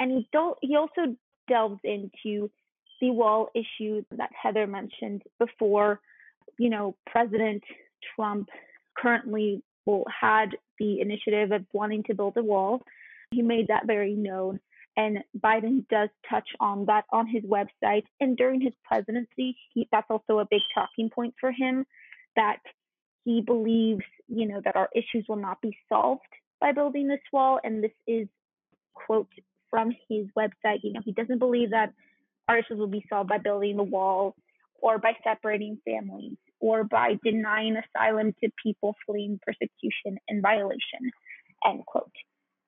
And 0.00 0.10
he, 0.10 0.28
he 0.62 0.76
also 0.76 1.16
delves 1.48 1.80
into 1.84 2.50
the 3.00 3.10
wall 3.10 3.50
issue 3.54 4.04
that 4.16 4.30
Heather 4.40 4.66
mentioned 4.66 5.22
before. 5.38 6.00
You 6.58 6.70
know, 6.70 6.96
President 7.06 7.62
Trump 8.14 8.48
currently 8.96 9.62
well, 9.84 10.04
had 10.08 10.50
the 10.78 11.00
initiative 11.00 11.50
of 11.50 11.64
wanting 11.72 12.04
to 12.04 12.14
build 12.14 12.36
a 12.36 12.42
wall. 12.42 12.82
He 13.32 13.42
made 13.42 13.68
that 13.68 13.86
very 13.86 14.14
known. 14.14 14.60
And 14.96 15.18
Biden 15.38 15.88
does 15.88 16.10
touch 16.28 16.48
on 16.60 16.86
that 16.86 17.04
on 17.10 17.26
his 17.26 17.42
website. 17.44 18.04
And 18.20 18.36
during 18.36 18.60
his 18.60 18.74
presidency, 18.84 19.56
he, 19.72 19.88
that's 19.90 20.10
also 20.10 20.38
a 20.38 20.46
big 20.50 20.60
talking 20.74 21.08
point 21.08 21.34
for 21.40 21.50
him 21.50 21.86
that 22.36 22.58
he 23.24 23.40
believes, 23.40 24.04
you 24.28 24.46
know, 24.46 24.60
that 24.64 24.76
our 24.76 24.88
issues 24.94 25.24
will 25.28 25.36
not 25.36 25.60
be 25.62 25.76
solved 25.88 26.20
by 26.60 26.72
building 26.72 27.08
this 27.08 27.20
wall. 27.32 27.58
And 27.62 27.82
this 27.82 27.92
is 28.06 28.28
quote 28.94 29.28
from 29.70 29.92
his 30.08 30.26
website. 30.36 30.80
You 30.82 30.92
know, 30.92 31.00
he 31.04 31.12
doesn't 31.12 31.38
believe 31.38 31.70
that 31.70 31.92
our 32.48 32.58
issues 32.58 32.78
will 32.78 32.86
be 32.86 33.04
solved 33.08 33.30
by 33.30 33.38
building 33.38 33.76
the 33.76 33.82
wall 33.82 34.34
or 34.80 34.98
by 34.98 35.12
separating 35.24 35.78
families 35.84 36.36
or 36.60 36.84
by 36.84 37.18
denying 37.24 37.76
asylum 37.76 38.34
to 38.42 38.50
people 38.62 38.94
fleeing 39.06 39.40
persecution 39.44 40.18
and 40.28 40.42
violation, 40.42 41.10
end 41.66 41.84
quote. 41.86 42.10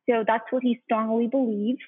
So 0.09 0.25
that's 0.27 0.45
what 0.51 0.63
he 0.63 0.81
strongly 0.85 1.27
believes. 1.27 1.81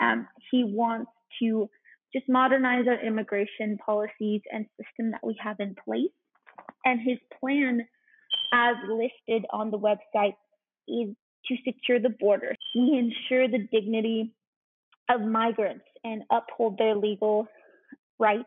Um, 0.00 0.28
he 0.50 0.64
wants 0.64 1.10
to 1.40 1.68
just 2.12 2.28
modernize 2.28 2.86
our 2.86 3.00
immigration 3.04 3.78
policies 3.84 4.40
and 4.52 4.66
system 4.76 5.10
that 5.12 5.20
we 5.24 5.36
have 5.42 5.60
in 5.60 5.74
place. 5.84 6.10
And 6.84 7.00
his 7.00 7.18
plan, 7.40 7.86
as 8.52 8.76
listed 8.88 9.46
on 9.50 9.70
the 9.70 9.78
website, 9.78 10.34
is 10.86 11.14
to 11.46 11.56
secure 11.64 11.98
the 11.98 12.10
border. 12.10 12.54
We 12.74 12.98
ensure 12.98 13.48
the 13.48 13.66
dignity 13.70 14.32
of 15.10 15.20
migrants 15.20 15.84
and 16.04 16.22
uphold 16.30 16.78
their 16.78 16.94
legal 16.94 17.48
rights 18.18 18.44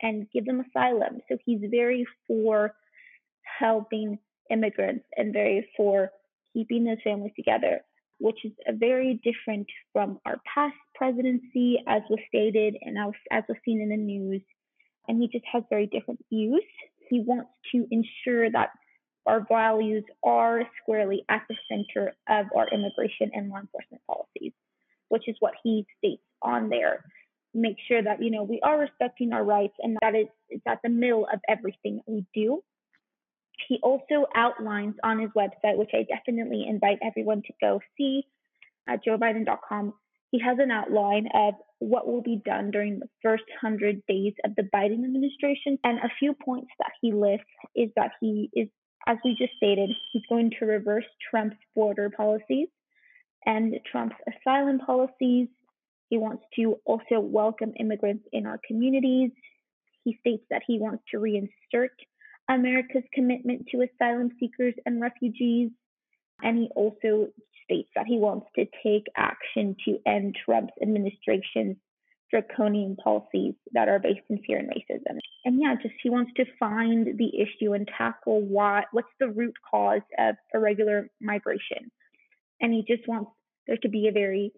and 0.00 0.26
give 0.32 0.44
them 0.44 0.64
asylum. 0.68 1.20
So 1.28 1.36
he's 1.44 1.60
very 1.70 2.06
for 2.26 2.74
helping 3.58 4.18
immigrants 4.50 5.04
and 5.16 5.32
very 5.32 5.68
for 5.76 6.10
keeping 6.52 6.84
those 6.84 6.98
families 7.02 7.32
together, 7.36 7.80
which 8.24 8.42
is 8.42 8.52
very 8.78 9.20
different 9.22 9.66
from 9.92 10.18
our 10.24 10.40
past 10.54 10.74
presidency, 10.94 11.76
as 11.86 12.00
was 12.08 12.18
stated 12.26 12.74
and 12.80 12.96
as 13.30 13.44
was 13.50 13.58
seen 13.66 13.82
in 13.82 13.90
the 13.90 13.98
news. 13.98 14.40
And 15.06 15.20
he 15.20 15.28
just 15.28 15.44
has 15.52 15.62
very 15.68 15.86
different 15.86 16.24
views. 16.32 16.64
He 17.10 17.20
wants 17.20 17.50
to 17.72 17.86
ensure 17.90 18.50
that 18.50 18.70
our 19.26 19.44
values 19.46 20.04
are 20.24 20.62
squarely 20.80 21.26
at 21.28 21.42
the 21.50 21.56
center 21.68 22.14
of 22.26 22.46
our 22.56 22.66
immigration 22.68 23.30
and 23.34 23.50
law 23.50 23.60
enforcement 23.60 24.02
policies, 24.06 24.54
which 25.10 25.28
is 25.28 25.36
what 25.40 25.52
he 25.62 25.84
states 25.98 26.22
on 26.40 26.70
there 26.70 27.04
make 27.56 27.76
sure 27.86 28.02
that 28.02 28.20
you 28.20 28.32
know 28.32 28.42
we 28.42 28.60
are 28.64 28.80
respecting 28.80 29.32
our 29.32 29.44
rights 29.44 29.74
and 29.78 29.96
that 30.02 30.16
it's, 30.16 30.30
it's 30.48 30.64
at 30.66 30.80
the 30.82 30.90
middle 30.90 31.24
of 31.32 31.38
everything 31.48 32.00
we 32.06 32.26
do 32.34 32.60
he 33.68 33.78
also 33.82 34.26
outlines 34.34 34.94
on 35.02 35.18
his 35.18 35.30
website 35.36 35.76
which 35.76 35.90
i 35.94 36.04
definitely 36.08 36.66
invite 36.68 36.98
everyone 37.02 37.42
to 37.42 37.52
go 37.60 37.80
see 37.96 38.24
at 38.88 39.00
joebiden.com 39.04 39.92
he 40.30 40.40
has 40.40 40.58
an 40.58 40.70
outline 40.70 41.28
of 41.34 41.54
what 41.78 42.06
will 42.06 42.22
be 42.22 42.40
done 42.44 42.70
during 42.70 42.98
the 42.98 43.08
first 43.22 43.44
100 43.62 44.02
days 44.06 44.32
of 44.44 44.54
the 44.56 44.68
biden 44.74 45.04
administration 45.04 45.78
and 45.84 45.98
a 45.98 46.10
few 46.18 46.34
points 46.34 46.70
that 46.78 46.92
he 47.00 47.12
lists 47.12 47.46
is 47.74 47.90
that 47.96 48.12
he 48.20 48.50
is 48.54 48.68
as 49.06 49.18
we 49.24 49.34
just 49.38 49.52
stated 49.56 49.90
he's 50.12 50.22
going 50.28 50.50
to 50.58 50.64
reverse 50.64 51.04
trump's 51.30 51.56
border 51.74 52.10
policies 52.16 52.68
and 53.46 53.74
trump's 53.90 54.16
asylum 54.26 54.78
policies 54.78 55.48
he 56.14 56.18
wants 56.18 56.44
to 56.56 56.76
also 56.84 57.18
welcome 57.18 57.72
immigrants 57.78 58.24
in 58.32 58.46
our 58.46 58.60
communities. 58.66 59.30
He 60.04 60.16
states 60.20 60.44
that 60.50 60.62
he 60.66 60.78
wants 60.78 61.02
to 61.10 61.16
reinsert 61.18 61.88
America's 62.48 63.04
commitment 63.12 63.66
to 63.70 63.82
asylum 63.82 64.30
seekers 64.38 64.74
and 64.86 65.00
refugees. 65.00 65.70
And 66.42 66.58
he 66.58 66.68
also 66.74 67.28
states 67.64 67.88
that 67.96 68.06
he 68.06 68.18
wants 68.18 68.46
to 68.56 68.66
take 68.82 69.04
action 69.16 69.76
to 69.84 69.98
end 70.06 70.36
Trump's 70.44 70.72
administration's 70.82 71.76
draconian 72.30 72.96
policies 72.96 73.54
that 73.72 73.88
are 73.88 73.98
based 73.98 74.20
in 74.28 74.38
fear 74.46 74.58
and 74.58 74.68
racism. 74.68 75.18
And 75.44 75.60
yeah, 75.60 75.74
just 75.80 75.94
he 76.02 76.10
wants 76.10 76.32
to 76.36 76.44
find 76.58 77.18
the 77.18 77.30
issue 77.40 77.74
and 77.74 77.88
tackle 77.96 78.42
why 78.42 78.84
what's 78.92 79.08
the 79.20 79.28
root 79.28 79.54
cause 79.70 80.02
of 80.18 80.34
irregular 80.52 81.10
migration. 81.20 81.90
And 82.60 82.72
he 82.72 82.84
just 82.86 83.06
wants 83.06 83.30
there 83.66 83.76
to 83.78 83.88
be 83.88 84.08
a 84.08 84.12
very 84.12 84.52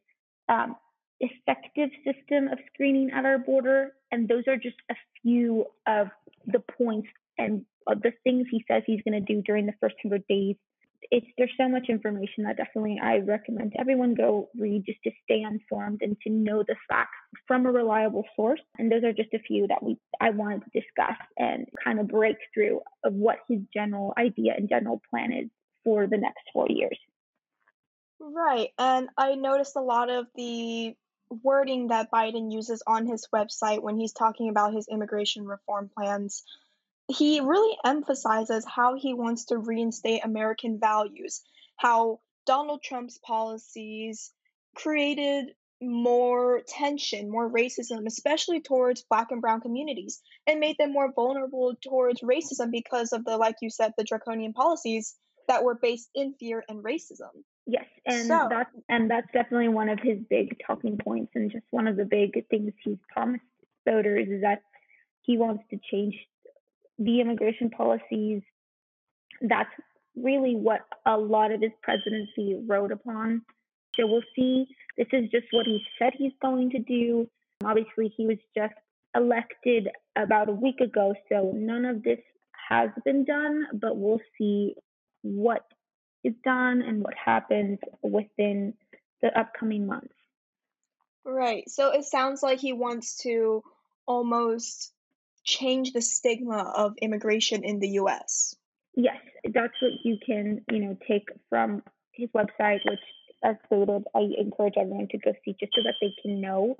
um, 0.49 0.77
effective 1.21 1.91
system 2.05 2.49
of 2.49 2.59
screening 2.73 3.11
at 3.13 3.25
our 3.25 3.39
border. 3.39 3.93
And 4.11 4.29
those 4.29 4.45
are 4.49 4.57
just 4.57 4.77
a 4.91 4.95
few 5.23 5.67
of 5.87 6.09
the 6.47 6.61
points 6.61 7.09
and 7.39 7.65
the 7.95 8.13
things 8.25 8.47
he 8.51 8.65
says 8.69 8.83
he's 8.87 9.03
going 9.03 9.25
to 9.25 9.35
do 9.35 9.43
during 9.43 9.67
the 9.67 9.75
first 9.81 9.97
100 10.03 10.27
days. 10.29 10.57
It's 11.11 11.27
there's 11.39 11.53
so 11.57 11.69
much 11.69 11.87
information 11.89 12.45
that 12.45 12.57
definitely 12.57 12.99
I 13.01 13.19
recommend 13.19 13.75
everyone 13.79 14.15
go 14.15 14.49
read 14.59 14.85
just 14.87 14.99
to 15.05 15.11
stay 15.23 15.43
informed 15.43 16.01
and 16.03 16.17
to 16.23 16.31
know 16.31 16.65
the 16.67 16.75
facts 16.89 17.17
from 17.47 17.65
a 17.65 17.71
reliable 17.71 18.25
source. 18.35 18.61
And 18.79 18.91
those 18.91 19.05
are 19.05 19.13
just 19.13 19.33
a 19.33 19.39
few 19.39 19.69
that 19.69 19.83
we 19.85 19.99
I 20.21 20.31
wanted 20.31 20.63
to 20.65 20.81
discuss 20.81 21.17
and 21.39 21.69
kind 21.85 22.01
of 22.01 22.09
break 22.09 22.37
through 22.53 22.81
of 23.05 23.13
what 23.13 23.39
his 23.49 23.61
general 23.73 24.15
idea 24.19 24.55
and 24.57 24.69
general 24.69 25.01
plan 25.11 25.33
is 25.33 25.51
for 25.85 26.09
the 26.09 26.17
next 26.17 26.43
four 26.53 26.67
years. 26.69 26.99
Right. 28.19 28.71
And 28.79 29.09
I 29.17 29.35
noticed 29.35 29.77
a 29.77 29.81
lot 29.81 30.11
of 30.11 30.27
the 30.35 30.97
wording 31.43 31.89
that 31.89 32.11
Biden 32.11 32.53
uses 32.53 32.83
on 32.87 33.07
his 33.07 33.29
website 33.35 33.83
when 33.83 33.97
he's 33.97 34.13
talking 34.13 34.49
about 34.49 34.75
his 34.75 34.89
immigration 34.89 35.47
reform 35.47 35.91
plans, 35.95 36.45
he 37.09 37.41
really 37.41 37.77
emphasizes 37.85 38.65
how 38.67 38.97
he 38.97 39.15
wants 39.15 39.47
to 39.47 39.59
reinstate 39.59 40.25
American 40.25 40.79
values, 40.81 41.43
how 41.77 42.21
Donald 42.47 42.83
Trump's 42.83 43.19
policies 43.19 44.33
created 44.75 45.53
more 45.81 46.63
tension, 46.67 47.31
more 47.31 47.51
racism, 47.51 48.07
especially 48.07 48.61
towards 48.61 49.03
black 49.03 49.31
and 49.31 49.41
brown 49.41 49.61
communities, 49.61 50.21
and 50.47 50.59
made 50.59 50.77
them 50.79 50.93
more 50.93 51.13
vulnerable 51.13 51.75
towards 51.83 52.23
racism 52.23 52.71
because 52.71 53.13
of 53.13 53.25
the, 53.25 53.37
like 53.37 53.57
you 53.61 53.71
said, 53.71 53.93
the 53.97 54.05
draconian 54.05 54.53
policies 54.53 55.17
that 55.49 55.63
were 55.63 55.75
based 55.75 56.09
in 56.15 56.35
fear 56.41 56.65
and 56.69 56.83
racism. 56.83 57.31
Yes, 57.67 57.87
and 58.07 58.27
so, 58.27 58.47
that's 58.49 58.71
and 58.89 59.11
that's 59.11 59.27
definitely 59.33 59.69
one 59.69 59.89
of 59.89 59.99
his 60.01 60.19
big 60.31 60.57
talking 60.67 60.99
points, 60.99 61.33
and 61.35 61.51
just 61.51 61.67
one 61.71 61.87
of 61.87 61.97
the 61.97 62.05
big 62.05 62.47
things 62.49 62.73
he's 62.83 62.99
promised 63.13 63.45
voters 63.85 64.29
is 64.29 64.43
that 64.43 64.63
he 65.23 65.37
wants 65.37 65.65
to 65.71 65.79
change 65.91 66.15
the 66.99 67.21
immigration 67.21 67.71
policies. 67.71 68.43
That's 69.41 69.71
really 70.17 70.55
what 70.57 70.81
a 71.05 71.17
lot 71.17 71.53
of 71.53 71.61
his 71.61 71.73
presidency 71.83 72.59
wrote 72.67 72.93
upon. 72.93 73.43
So 73.95 74.07
we'll 74.07 74.23
see. 74.35 74.67
This 74.97 75.09
is 75.13 75.31
just 75.31 75.47
what 75.51 75.67
he 75.67 75.83
said 75.99 76.13
he's 76.17 76.33
going 76.41 76.71
to 76.71 76.79
do. 76.79 77.29
Obviously, 77.65 78.13
he 78.17 78.27
was 78.27 78.39
just 78.55 78.75
elected 79.15 79.89
about 80.17 80.49
a 80.49 80.53
week 80.53 80.81
ago, 80.81 81.15
so 81.29 81.53
none 81.55 81.85
of 81.85 82.03
this 82.03 82.19
has 82.69 82.91
been 83.05 83.25
done, 83.25 83.67
but 83.75 83.97
we'll 83.97 84.21
see 84.39 84.75
what 85.23 85.63
is 86.25 86.35
done 86.45 86.83
and 86.83 87.03
what 87.03 87.15
happens 87.15 87.79
within 88.03 88.75
the 89.23 89.39
upcoming 89.39 89.87
months. 89.87 90.15
Right. 91.25 91.69
So 91.69 91.91
it 91.91 92.05
sounds 92.05 92.43
like 92.43 92.61
he 92.61 92.73
wants 92.73 93.19
to 93.19 93.63
almost 94.07 94.93
change 95.47 95.93
the 95.93 96.03
stigma 96.03 96.73
of 96.77 96.95
immigration 97.01 97.65
in 97.65 97.79
the 97.79 97.89
US. 98.01 98.55
Yes, 98.95 99.17
that's 99.45 99.75
what 99.81 99.93
you 100.05 100.19
can, 100.25 100.63
you 100.71 100.81
know, 100.81 100.97
take 101.07 101.29
from 101.49 101.83
his 102.13 102.29
website, 102.31 102.81
which 102.85 103.01
as 103.45 103.57
stated, 103.67 104.05
I 104.15 104.29
encourage 104.39 104.75
everyone 104.77 105.09
to 105.11 105.19
go 105.19 105.33
see 105.45 105.57
just 105.59 105.73
so 105.75 105.83
that 105.85 105.95
they 106.01 106.13
can 106.23 106.41
know 106.41 106.77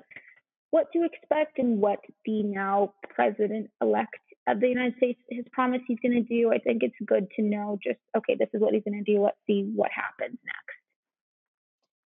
what 0.71 0.91
to 0.93 1.03
expect 1.03 1.59
and 1.59 1.79
what 1.79 1.99
the 2.25 2.43
now 2.43 2.93
president 3.09 3.69
elect 3.81 4.19
of 4.47 4.59
the 4.59 4.67
United 4.67 4.95
States, 4.97 5.19
his 5.29 5.45
promise 5.51 5.81
he's 5.87 5.99
going 6.01 6.13
to 6.13 6.21
do. 6.21 6.51
I 6.51 6.57
think 6.57 6.83
it's 6.83 6.95
good 7.05 7.27
to 7.35 7.41
know 7.41 7.77
just, 7.81 7.99
okay, 8.17 8.35
this 8.35 8.49
is 8.53 8.61
what 8.61 8.73
he's 8.73 8.83
going 8.83 9.03
to 9.03 9.11
do. 9.11 9.21
Let's 9.21 9.37
see 9.45 9.71
what 9.75 9.91
happens 9.91 10.37
next. 10.43 10.77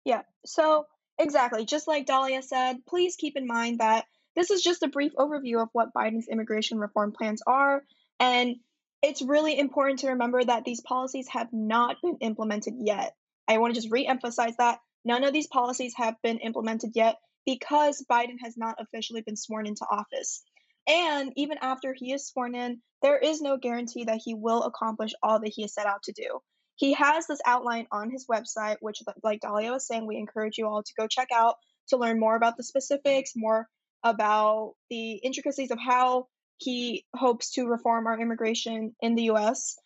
Yeah. 0.06 0.22
So, 0.46 0.86
exactly, 1.18 1.65
just 1.65 1.88
like 1.88 2.06
Dahlia 2.06 2.41
said, 2.41 2.77
please 2.88 3.15
keep 3.15 3.38
in 3.38 3.48
mind 3.48 3.80
that 3.80 4.06
this 4.35 4.51
is 4.51 4.61
just 4.61 4.83
a 4.83 4.88
brief 4.88 5.13
overview 5.17 5.61
of 5.61 5.69
what 5.73 5.93
Biden's 5.93 6.27
immigration 6.27 6.79
reform 6.79 7.11
plans 7.11 7.41
are. 7.45 7.83
And 8.19 8.55
it's 9.01 9.21
really 9.21 9.57
important 9.57 10.00
to 10.00 10.09
remember 10.09 10.43
that 10.43 10.63
these 10.63 10.81
policies 10.81 11.27
have 11.29 11.50
not 11.51 11.97
been 12.01 12.17
implemented 12.21 12.75
yet. 12.77 13.15
I 13.47 13.57
want 13.57 13.73
to 13.73 13.81
just 13.81 13.91
reemphasize 13.91 14.55
that 14.57 14.79
none 15.03 15.23
of 15.23 15.33
these 15.33 15.47
policies 15.47 15.93
have 15.97 16.15
been 16.21 16.38
implemented 16.39 16.91
yet 16.95 17.17
because 17.45 18.05
Biden 18.09 18.38
has 18.43 18.55
not 18.55 18.77
officially 18.79 19.21
been 19.21 19.35
sworn 19.35 19.65
into 19.65 19.85
office. 19.89 20.43
And 20.88 21.33
even 21.35 21.57
after 21.61 21.93
he 21.93 22.13
is 22.13 22.27
sworn 22.27 22.55
in, 22.55 22.81
there 23.01 23.17
is 23.17 23.41
no 23.41 23.57
guarantee 23.57 24.05
that 24.05 24.21
he 24.23 24.35
will 24.35 24.63
accomplish 24.63 25.13
all 25.21 25.39
that 25.39 25.51
he 25.53 25.63
has 25.63 25.73
set 25.73 25.88
out 25.88 26.03
to 26.03 26.11
do. 26.11 26.39
He 26.75 26.93
has 26.93 27.27
this 27.27 27.41
outline 27.45 27.88
on 27.91 28.09
his 28.09 28.27
website, 28.27 28.77
which, 28.79 29.03
like 29.23 29.41
Dahlia 29.41 29.71
was 29.71 29.85
saying, 29.85 30.07
we 30.07 30.17
encourage 30.17 30.57
you 30.57 30.67
all 30.67 30.81
to 30.83 30.93
go 30.97 31.07
check 31.07 31.29
out 31.33 31.55
to 31.89 31.97
learn 31.97 32.19
more 32.19 32.35
about 32.35 32.57
the 32.57 32.63
specifics, 32.63 33.33
more 33.35 33.67
about 34.03 34.74
the 34.89 35.13
intricacies 35.13 35.72
of 35.72 35.79
how 35.79 36.27
he 36.58 37.05
hopes 37.15 37.51
to 37.51 37.67
reform 37.67 38.08
our 38.08 38.20
immigration 38.20 38.96
in 39.01 39.15
the 39.15 39.31
US. 39.31 39.77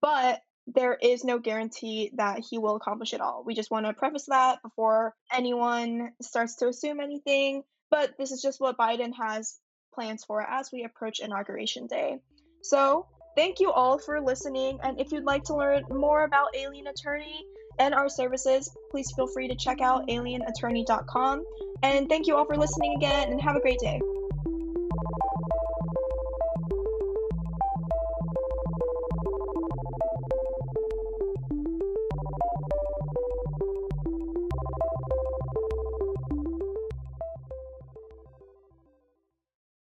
But 0.00 0.40
there 0.66 0.94
is 1.00 1.24
no 1.24 1.38
guarantee 1.38 2.10
that 2.16 2.44
he 2.48 2.58
will 2.58 2.76
accomplish 2.76 3.14
it 3.14 3.20
all. 3.20 3.42
We 3.44 3.54
just 3.54 3.70
want 3.70 3.86
to 3.86 3.94
preface 3.94 4.26
that 4.26 4.62
before 4.62 5.14
anyone 5.32 6.10
starts 6.20 6.56
to 6.56 6.68
assume 6.68 7.00
anything. 7.00 7.62
But 7.90 8.18
this 8.18 8.32
is 8.32 8.42
just 8.42 8.60
what 8.60 8.76
Biden 8.76 9.12
has 9.18 9.58
plans 9.94 10.24
for 10.24 10.42
as 10.42 10.70
we 10.70 10.84
approach 10.84 11.20
Inauguration 11.20 11.86
Day. 11.86 12.18
So, 12.62 13.06
thank 13.34 13.60
you 13.60 13.72
all 13.72 13.98
for 13.98 14.20
listening. 14.20 14.78
And 14.82 15.00
if 15.00 15.10
you'd 15.10 15.24
like 15.24 15.44
to 15.44 15.56
learn 15.56 15.84
more 15.88 16.24
about 16.24 16.54
Alien 16.54 16.86
Attorney 16.86 17.42
and 17.78 17.94
our 17.94 18.08
services, 18.08 18.70
please 18.90 19.12
feel 19.14 19.26
free 19.26 19.48
to 19.48 19.54
check 19.54 19.80
out 19.80 20.06
alienattorney.com. 20.08 21.44
And 21.82 22.08
thank 22.08 22.26
you 22.26 22.36
all 22.36 22.44
for 22.44 22.56
listening 22.56 22.96
again 22.96 23.30
and 23.30 23.40
have 23.40 23.56
a 23.56 23.60
great 23.60 23.78
day. 23.78 24.00